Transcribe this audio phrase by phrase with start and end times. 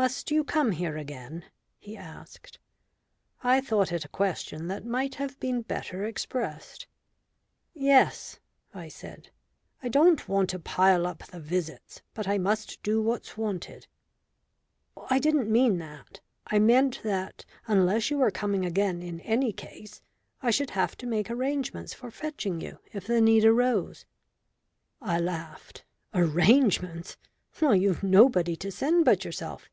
[0.00, 1.44] "Must you come here again?"
[1.78, 2.58] he asked.
[3.42, 6.86] I thought it a question that might have been better expressed.
[7.74, 8.40] "Yes,"
[8.72, 9.28] I said.
[9.82, 13.86] "I don't want to pile up the visits, but I must do what's wanted."
[15.10, 16.20] "I didn't mean that.
[16.46, 20.00] I meant that unless you were coming again in any case,
[20.40, 24.06] I should have to make arrangements for fetching you if the need arose."
[25.02, 25.84] I laughed.
[26.14, 27.18] "Arrangements?
[27.60, 29.68] Well, you've nobody to send but yourself?"